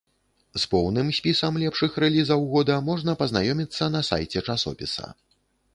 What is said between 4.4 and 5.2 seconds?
часопіса.